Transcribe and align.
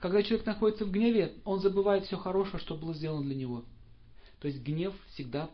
Когда 0.00 0.22
человек 0.22 0.46
находится 0.46 0.84
в 0.84 0.92
гневе, 0.92 1.34
он 1.44 1.60
забывает 1.60 2.04
все 2.04 2.16
хорошее, 2.16 2.60
что 2.60 2.76
было 2.76 2.94
сделано 2.94 3.24
для 3.24 3.34
него. 3.34 3.64
То 4.40 4.46
есть 4.46 4.62
гнев 4.62 4.94
всегда 5.08 5.50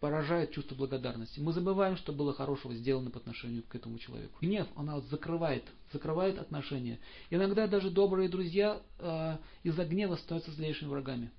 поражает 0.00 0.52
чувство 0.52 0.74
благодарности. 0.74 1.40
Мы 1.40 1.52
забываем, 1.52 1.96
что 1.96 2.12
было 2.12 2.32
хорошего 2.32 2.74
сделано 2.74 3.10
по 3.10 3.18
отношению 3.18 3.62
к 3.62 3.74
этому 3.74 3.98
человеку. 3.98 4.36
Гнев, 4.40 4.66
она 4.74 5.00
закрывает, 5.02 5.64
закрывает 5.92 6.38
отношения. 6.38 6.98
Иногда 7.28 7.66
даже 7.66 7.90
добрые 7.90 8.28
друзья 8.28 8.80
э, 8.98 9.36
из-за 9.62 9.84
гнева 9.84 10.16
становятся 10.16 10.52
злейшими 10.52 10.88
врагами. 10.88 11.30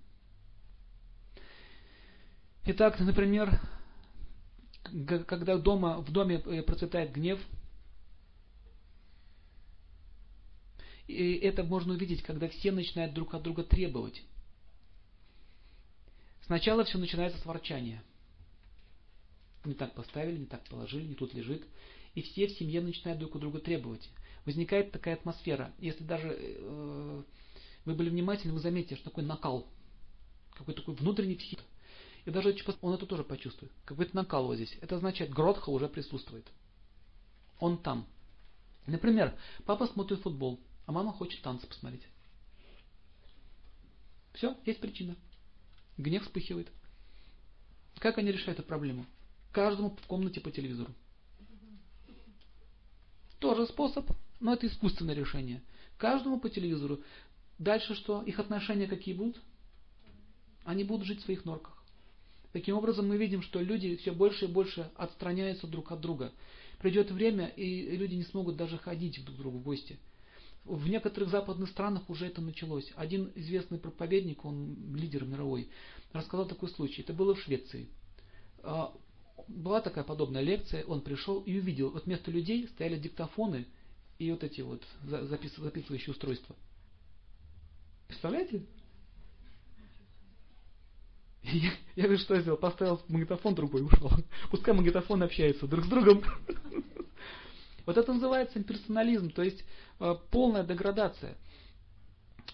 Итак, 2.66 3.00
например, 3.00 3.60
когда 5.26 5.58
дома, 5.58 5.98
в 5.98 6.12
доме 6.12 6.42
э, 6.46 6.62
процветает 6.62 7.12
гнев, 7.12 7.40
и 11.12 11.40
это 11.40 11.64
можно 11.64 11.94
увидеть, 11.94 12.24
когда 12.24 12.48
все 12.48 12.72
начинают 12.72 13.14
друг 13.14 13.34
от 13.34 13.44
друга 13.44 13.64
требовать. 13.64 14.22
Сначала 16.46 16.84
все 16.84 16.98
начинается 16.98 17.40
с 17.40 17.46
ворчания. 17.46 18.04
Не 19.64 19.74
так 19.74 19.94
поставили, 19.94 20.38
не 20.38 20.46
так 20.46 20.64
положили, 20.66 21.06
не 21.06 21.16
тут 21.16 21.34
лежит. 21.34 21.64
И 22.16 22.22
все 22.22 22.48
в 22.48 22.52
семье 22.52 22.82
начинают 22.82 23.20
друг 23.20 23.36
у 23.36 23.40
друга 23.40 23.60
требовать. 23.60 24.10
Возникает 24.46 24.92
такая 24.92 25.14
атмосфера. 25.14 25.72
Если 25.80 26.04
даже 26.04 26.36
э, 26.36 27.24
вы 27.86 27.94
были 27.94 28.10
внимательны, 28.10 28.54
вы 28.54 28.60
заметите, 28.60 28.96
что 28.96 29.06
такой 29.06 29.24
накал. 29.24 29.68
Какой 30.58 30.74
такой 30.74 30.96
внутренний 30.96 31.36
псих. 31.36 31.60
И 32.26 32.32
даже 32.32 32.56
он 32.82 32.94
это 32.94 33.06
тоже 33.06 33.24
почувствует. 33.24 33.72
Какой-то 33.86 34.16
накал 34.16 34.46
вот 34.46 34.56
здесь. 34.56 34.78
Это 34.82 34.98
означает, 34.98 35.32
Гротха 35.32 35.70
уже 35.70 35.88
присутствует. 35.88 36.46
Он 37.60 37.78
там. 37.78 38.08
Например, 38.88 39.38
папа 39.66 39.88
смотрит 39.88 40.22
футбол, 40.22 40.60
а 40.92 40.94
мама 40.94 41.14
хочет 41.14 41.42
танцы 41.42 41.66
посмотреть. 41.68 42.06
Все, 44.34 44.58
есть 44.66 44.82
причина. 44.82 45.16
Гнев 45.98 46.24
вспыхивает. 46.24 46.70
Как 48.00 48.18
они 48.18 48.30
решают 48.30 48.60
эту 48.60 48.68
проблему? 48.68 49.06
Каждому 49.54 49.92
в 49.92 50.08
комнате 50.08 50.42
по 50.42 50.52
телевизору. 50.52 50.94
Тоже 53.40 53.68
способ, 53.68 54.12
но 54.42 54.54
это 54.54 54.68
искусственное 54.68 55.16
решение. 55.16 55.62
Каждому 55.98 56.42
по 56.42 56.50
телевизору. 56.50 57.02
Дальше 57.58 57.96
что? 57.96 58.22
Их 58.24 58.38
отношения 58.40 58.88
какие 58.88 59.14
будут? 59.14 59.40
Они 60.66 60.84
будут 60.84 61.08
жить 61.08 61.22
в 61.22 61.24
своих 61.24 61.46
норках. 61.46 61.82
Таким 62.52 62.76
образом, 62.76 63.08
мы 63.08 63.16
видим, 63.16 63.42
что 63.44 63.62
люди 63.62 63.96
все 63.96 64.12
больше 64.12 64.44
и 64.44 64.50
больше 64.50 64.92
отстраняются 64.96 65.68
друг 65.68 65.94
от 65.94 66.02
друга. 66.02 66.34
Придет 66.80 67.12
время, 67.12 67.48
и 67.48 67.96
люди 67.96 68.16
не 68.16 68.24
смогут 68.24 68.58
даже 68.58 68.78
ходить 68.78 69.24
друг 69.24 69.38
к 69.38 69.40
другу 69.40 69.60
в 69.60 69.64
гости. 69.64 69.98
В 70.64 70.88
некоторых 70.88 71.30
западных 71.30 71.70
странах 71.70 72.10
уже 72.10 72.28
это 72.28 72.42
началось. 72.42 72.92
Один 72.96 73.32
известный 73.36 73.80
проповедник, 73.80 74.46
он 74.46 74.96
лидер 74.96 75.26
мировой, 75.26 75.70
рассказал 76.14 76.48
такой 76.48 76.70
случай. 76.70 77.02
Это 77.02 77.14
было 77.14 77.34
в 77.34 77.42
Швеции. 77.42 77.90
А, 78.64 78.94
была 79.48 79.82
такая 79.82 80.04
подобная 80.04 80.42
лекция, 80.42 80.86
он 80.86 81.02
пришел 81.02 81.42
и 81.42 81.58
увидел, 81.58 81.90
вот 81.90 82.06
вместо 82.06 82.30
людей 82.30 82.68
стояли 82.68 83.00
диктофоны 83.00 83.66
и 84.20 84.32
вот 84.32 84.44
эти 84.44 84.62
вот 84.62 84.84
записывающие 85.04 86.12
устройства. 86.12 86.56
Представляете? 88.08 88.64
Я, 91.44 91.72
я 91.96 92.04
говорю, 92.04 92.20
что 92.20 92.36
я 92.36 92.42
сделал? 92.42 92.58
Поставил 92.58 93.02
магнитофон 93.08 93.56
другой, 93.56 93.84
ушел. 93.84 94.12
Пускай 94.52 94.76
магнитофон 94.76 95.24
общается 95.24 95.66
друг 95.66 95.86
с 95.86 95.88
другом. 95.88 96.24
Вот 97.92 97.98
это 97.98 98.14
называется 98.14 98.58
имперсонализм, 98.58 99.32
то 99.32 99.44
есть 99.44 99.66
э, 100.00 100.16
полная 100.32 100.64
деградация. 100.64 101.36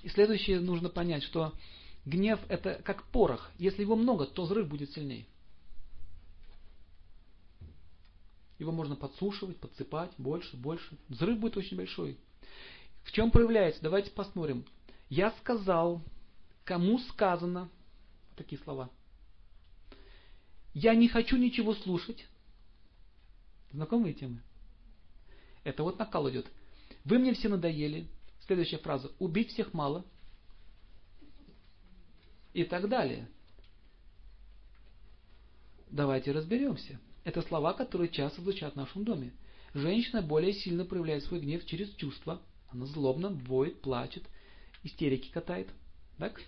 И 0.02 0.10
следующее 0.10 0.60
нужно 0.60 0.90
понять, 0.90 1.22
что 1.22 1.54
гнев 2.06 2.40
это 2.50 2.82
как 2.84 3.04
порох. 3.12 3.52
Если 3.60 3.84
его 3.84 3.96
много, 3.96 4.26
то 4.26 4.46
взрыв 4.46 4.68
будет 4.68 4.94
сильнее. 4.94 5.28
Его 8.58 8.72
можно 8.72 8.96
подсушивать, 8.96 9.58
подсыпать 9.58 10.10
больше, 10.18 10.58
больше. 10.58 10.98
Взрыв 11.08 11.38
будет 11.38 11.56
очень 11.56 11.78
большой. 11.78 12.18
В 13.04 13.12
чем 13.12 13.30
проявляется? 13.30 13.84
Давайте 13.84 14.10
посмотрим. 14.10 14.66
Я 15.08 15.30
сказал, 15.34 16.02
кому 16.64 16.98
сказано, 16.98 17.70
такие 18.36 18.60
слова. 18.64 18.90
Я 20.74 20.96
не 20.96 21.08
хочу 21.08 21.38
ничего 21.38 21.76
слушать. 21.76 22.26
Знакомые 23.72 24.16
темы? 24.16 24.42
Это 25.68 25.84
вот 25.84 26.00
накал 26.00 26.30
идет. 26.30 26.48
Вы 27.04 27.20
мне 27.20 27.34
все 27.34 27.50
надоели. 27.50 28.08
Следующая 28.46 28.78
фраза. 28.78 29.12
Убить 29.20 29.52
всех 29.52 29.74
мало. 29.74 30.06
И 32.54 32.64
так 32.64 32.88
далее. 32.88 33.28
Давайте 35.92 36.32
разберемся. 36.32 37.02
Это 37.26 37.42
слова, 37.42 37.74
которые 37.74 38.10
часто 38.10 38.40
звучат 38.40 38.76
в 38.76 38.78
нашем 38.78 39.04
доме. 39.04 39.34
Женщина 39.74 40.22
более 40.22 40.54
сильно 40.54 40.86
проявляет 40.86 41.26
свой 41.26 41.42
гнев 41.42 41.66
через 41.66 41.94
чувства. 41.96 42.42
Она 42.70 42.86
злобно 42.86 43.28
воет, 43.28 43.82
плачет, 43.82 44.24
истерики 44.84 45.30
катает. 45.34 45.68
Так? 46.18 46.40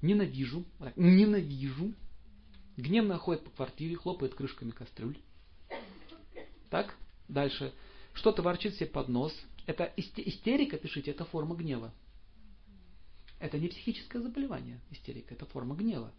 Ненавижу. 0.00 0.64
Ненавижу. 0.96 1.92
Гневно 2.78 3.18
ходит 3.18 3.44
по 3.44 3.50
квартире, 3.50 3.96
хлопает 3.96 4.34
крышками 4.34 4.70
кастрюль. 4.70 5.18
Так? 6.70 6.96
Дальше. 7.28 7.74
Что-то 8.18 8.42
ворчит 8.42 8.74
себе 8.74 8.86
под 8.86 9.08
нос. 9.08 9.32
Это 9.66 9.84
истерика, 9.96 10.76
пишите, 10.76 11.12
это 11.12 11.24
форма 11.24 11.54
гнева. 11.54 11.94
Это 13.38 13.58
не 13.58 13.68
психическое 13.68 14.20
заболевание, 14.20 14.80
истерика, 14.90 15.34
это 15.34 15.46
форма 15.46 15.76
гнева. 15.76 16.12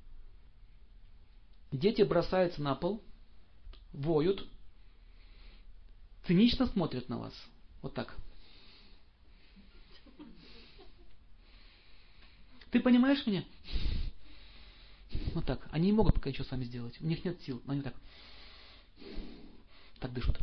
Дети 1.74 2.02
бросаются 2.04 2.62
на 2.62 2.74
пол, 2.76 3.04
воют, 3.92 4.48
цинично 6.26 6.68
смотрят 6.68 7.10
на 7.10 7.20
вас. 7.20 7.34
Вот 7.82 7.94
так. 7.94 8.16
Ты 12.72 12.80
понимаешь 12.80 13.26
меня? 13.28 13.44
Вот 15.34 15.46
так. 15.46 15.68
Они 15.72 15.88
не 15.88 15.94
могут 15.94 16.16
пока 16.16 16.30
ничего 16.30 16.46
сами 16.46 16.64
сделать. 16.64 17.02
У 17.02 17.06
них 17.06 17.26
нет 17.26 17.42
сил. 17.42 17.62
Они 17.68 17.82
так. 17.82 17.96
Так 20.00 20.14
дышат. 20.14 20.40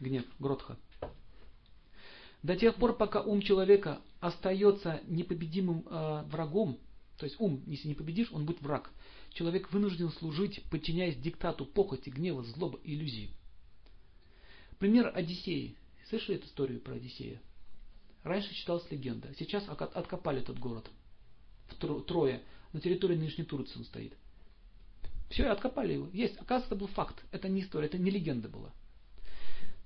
Гнев, 0.00 0.24
гротха. 0.38 0.76
До 2.42 2.56
тех 2.56 2.74
пор, 2.76 2.96
пока 2.96 3.20
ум 3.20 3.42
человека 3.42 4.00
остается 4.20 5.00
непобедимым 5.06 5.86
э, 5.86 6.22
врагом, 6.26 6.78
то 7.18 7.24
есть 7.24 7.38
ум, 7.38 7.62
если 7.66 7.88
не 7.88 7.94
победишь, 7.94 8.32
он 8.32 8.46
будет 8.46 8.62
враг. 8.62 8.90
Человек 9.34 9.70
вынужден 9.72 10.10
служить, 10.10 10.62
подчиняясь 10.70 11.16
диктату 11.16 11.66
похоти, 11.66 12.08
гнева, 12.08 12.42
злобы, 12.42 12.80
иллюзии. 12.82 13.30
Пример 14.78 15.12
Одиссеи. 15.14 15.76
Слышали 16.08 16.38
эту 16.38 16.46
историю 16.46 16.80
про 16.80 16.94
Одиссея? 16.94 17.40
Раньше 18.22 18.54
читалась 18.54 18.90
легенда. 18.90 19.28
Сейчас 19.38 19.68
откопали 19.68 20.40
этот 20.40 20.58
город. 20.58 20.90
В 21.68 22.02
Трое. 22.04 22.42
На 22.72 22.80
территории 22.80 23.16
нынешней 23.16 23.44
Турции 23.44 23.78
он 23.78 23.84
стоит. 23.84 24.14
Все, 25.28 25.44
откопали 25.46 25.92
его. 25.92 26.08
Есть. 26.12 26.36
Оказывается, 26.38 26.74
это 26.74 26.76
был 26.76 26.88
факт. 26.88 27.22
Это 27.30 27.48
не 27.48 27.60
история, 27.60 27.86
это 27.86 27.98
не 27.98 28.10
легенда 28.10 28.48
была. 28.48 28.72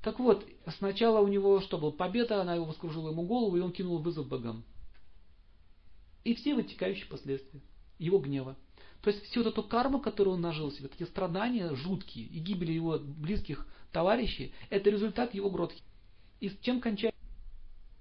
Так 0.04 0.18
вот, 0.18 0.46
сначала 0.76 1.20
у 1.20 1.28
него 1.28 1.62
что 1.62 1.78
было? 1.78 1.90
Победа, 1.90 2.42
она 2.42 2.54
его 2.54 2.66
воскружила 2.66 3.10
ему 3.10 3.22
голову, 3.22 3.56
и 3.56 3.60
он 3.60 3.72
кинул 3.72 3.96
вызов 3.96 4.28
богам. 4.28 4.62
И 6.24 6.34
все 6.34 6.54
вытекающие 6.54 7.06
последствия 7.06 7.62
его 7.98 8.18
гнева. 8.18 8.54
То 9.00 9.08
есть 9.08 9.24
всю 9.24 9.42
вот 9.42 9.52
эту 9.52 9.62
карму, 9.62 10.00
которую 10.00 10.34
он 10.34 10.42
нажил 10.42 10.70
себе, 10.72 10.90
эти 10.94 11.08
страдания 11.08 11.74
жуткие 11.74 12.26
и 12.26 12.38
гибели 12.38 12.72
его 12.72 12.98
близких 12.98 13.66
товарищей, 13.92 14.52
это 14.68 14.90
результат 14.90 15.32
его 15.32 15.48
гротхи. 15.48 15.82
И 16.40 16.50
с 16.50 16.58
чем 16.58 16.82
кончается? 16.82 17.18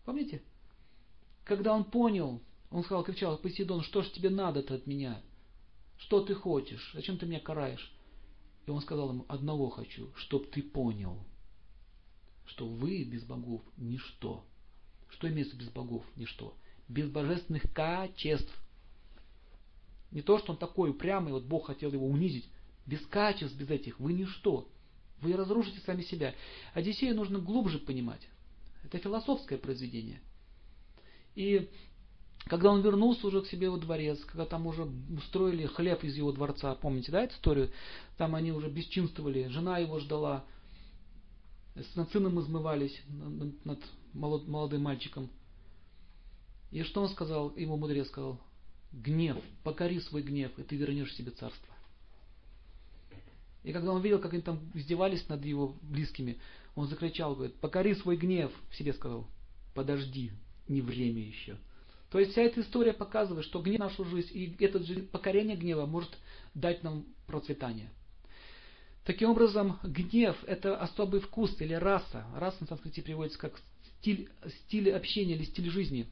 Помните? 0.03 0.43
Когда 1.45 1.73
он 1.73 1.85
понял, 1.85 2.41
он 2.69 2.83
сказал, 2.83 3.05
кричал, 3.05 3.37
Посейдон, 3.37 3.81
что 3.81 4.01
ж 4.01 4.09
тебе 4.09 4.29
надо-то 4.29 4.75
от 4.75 4.87
меня? 4.87 5.21
Что 5.97 6.19
ты 6.21 6.35
хочешь? 6.35 6.91
Зачем 6.93 7.17
ты 7.17 7.25
меня 7.25 7.39
караешь? 7.39 7.93
И 8.65 8.71
он 8.71 8.81
сказал 8.81 9.09
ему, 9.09 9.25
одного 9.29 9.69
хочу, 9.69 10.11
чтоб 10.15 10.49
ты 10.49 10.61
понял, 10.61 11.17
что 12.45 12.65
вы 12.65 13.03
без 13.03 13.23
богов 13.23 13.61
ничто. 13.77 14.45
Что 15.09 15.29
имеется 15.29 15.55
без 15.55 15.69
богов? 15.69 16.03
Ничто. 16.15 16.55
Без 16.87 17.09
божественных 17.09 17.71
качеств. 17.73 18.51
Не 20.11 20.21
то, 20.21 20.37
что 20.37 20.53
он 20.53 20.57
такой 20.57 20.91
упрямый, 20.91 21.33
вот 21.33 21.43
Бог 21.43 21.67
хотел 21.67 21.91
его 21.91 22.07
унизить. 22.07 22.49
Без 22.85 23.05
качеств, 23.07 23.55
без 23.55 23.69
этих, 23.69 23.99
вы 23.99 24.13
ничто. 24.13 24.67
Вы 25.21 25.33
разрушите 25.33 25.79
сами 25.81 26.01
себя. 26.01 26.35
Одиссею 26.73 27.15
нужно 27.15 27.39
глубже 27.39 27.79
понимать. 27.79 28.27
Это 28.83 28.97
философское 28.97 29.57
произведение. 29.57 30.21
И 31.35 31.69
когда 32.45 32.71
он 32.71 32.81
вернулся 32.81 33.25
уже 33.25 33.41
к 33.41 33.47
себе 33.47 33.69
во 33.69 33.77
дворец, 33.77 34.19
когда 34.25 34.45
там 34.45 34.67
уже 34.67 34.83
устроили 34.83 35.65
хлеб 35.65 36.03
из 36.03 36.15
его 36.17 36.31
дворца, 36.31 36.75
помните, 36.75 37.11
да, 37.11 37.23
эту 37.23 37.35
историю? 37.35 37.71
Там 38.17 38.35
они 38.35 38.51
уже 38.51 38.69
бесчинствовали, 38.69 39.47
жена 39.47 39.77
его 39.77 39.99
ждала, 39.99 40.45
над 41.95 42.11
сыном 42.11 42.39
измывались, 42.39 42.99
над, 43.63 43.79
молодым 44.13 44.83
мальчиком. 44.83 45.29
И 46.71 46.83
что 46.83 47.01
он 47.01 47.09
сказал, 47.09 47.55
ему 47.55 47.77
мудрец 47.77 48.07
сказал? 48.07 48.39
Гнев, 48.91 49.37
покори 49.63 49.99
свой 49.99 50.21
гнев, 50.21 50.51
и 50.57 50.63
ты 50.63 50.75
вернешь 50.75 51.13
себе 51.15 51.31
царство. 51.31 51.73
И 53.63 53.71
когда 53.71 53.91
он 53.91 54.01
видел, 54.01 54.19
как 54.19 54.33
они 54.33 54.41
там 54.41 54.59
издевались 54.73 55.27
над 55.29 55.43
его 55.45 55.75
близкими, 55.81 56.37
он 56.75 56.87
закричал, 56.87 57.35
говорит, 57.35 57.55
покори 57.55 57.95
свой 57.95 58.17
гнев, 58.17 58.51
себе 58.73 58.93
сказал, 58.93 59.25
подожди, 59.73 60.31
не 60.67 60.81
время 60.81 61.21
еще. 61.21 61.57
То 62.11 62.19
есть 62.19 62.33
вся 62.33 62.43
эта 62.43 62.61
история 62.61 62.93
показывает, 62.93 63.45
что 63.45 63.61
гнев 63.61 63.79
нашу 63.79 64.05
жизнь 64.05 64.29
и 64.33 64.55
это 64.59 64.79
покорение 65.11 65.57
гнева 65.57 65.85
может 65.87 66.11
дать 66.53 66.83
нам 66.83 67.05
процветание. 67.25 67.89
Таким 69.05 69.31
образом, 69.31 69.79
гнев– 69.83 70.37
это 70.47 70.77
особый 70.77 71.19
вкус 71.19 71.59
или 71.59 71.73
раса. 71.73 72.25
Раса 72.35 72.57
на 72.61 72.67
санскрите 72.67 73.01
переводится 73.01 73.37
как 73.37 73.59
стиль, 73.99 74.29
стиль 74.65 74.91
общения 74.91 75.35
или 75.35 75.43
стиль 75.43 75.69
жизни. 75.69 76.07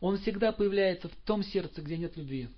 Он 0.00 0.18
всегда 0.18 0.52
появляется 0.52 1.08
в 1.08 1.16
том 1.26 1.42
сердце, 1.42 1.82
где 1.82 1.98
нет 1.98 2.16
любви. 2.16 2.48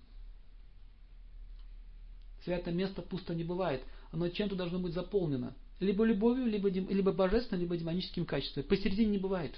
Святое 2.44 2.72
место 2.72 3.02
пусто 3.02 3.34
не 3.34 3.44
бывает. 3.44 3.82
Оно 4.12 4.28
чем-то 4.28 4.54
должно 4.54 4.78
быть 4.78 4.94
заполнено. 4.94 5.54
Либо 5.80 6.04
любовью, 6.04 6.46
либо, 6.46 6.68
либо 6.68 7.12
божественным, 7.12 7.62
либо 7.62 7.76
демоническим 7.76 8.24
качеством. 8.24 8.64
Посередине 8.64 9.12
не 9.12 9.18
бывает. 9.18 9.54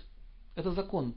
Это 0.56 0.73
закон. 0.73 1.15